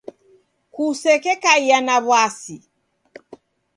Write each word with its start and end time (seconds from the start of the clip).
Kosekekaia 0.73 1.77
na 1.87 1.95
w'asi 2.07 2.55